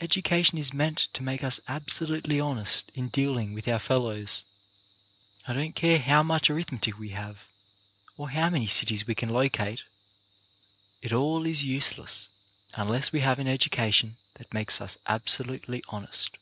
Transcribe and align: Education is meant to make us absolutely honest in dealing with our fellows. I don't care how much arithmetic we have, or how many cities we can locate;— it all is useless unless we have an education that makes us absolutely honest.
Education 0.00 0.58
is 0.58 0.72
meant 0.72 1.06
to 1.12 1.22
make 1.22 1.44
us 1.44 1.60
absolutely 1.68 2.40
honest 2.40 2.90
in 2.92 3.08
dealing 3.08 3.54
with 3.54 3.68
our 3.68 3.78
fellows. 3.78 4.42
I 5.46 5.52
don't 5.52 5.76
care 5.76 6.00
how 6.00 6.24
much 6.24 6.50
arithmetic 6.50 6.98
we 6.98 7.10
have, 7.10 7.44
or 8.16 8.30
how 8.30 8.50
many 8.50 8.66
cities 8.66 9.06
we 9.06 9.14
can 9.14 9.28
locate;— 9.28 9.84
it 11.02 11.12
all 11.12 11.46
is 11.46 11.62
useless 11.62 12.28
unless 12.74 13.12
we 13.12 13.20
have 13.20 13.38
an 13.38 13.46
education 13.46 14.16
that 14.34 14.52
makes 14.52 14.80
us 14.80 14.98
absolutely 15.06 15.84
honest. 15.88 16.36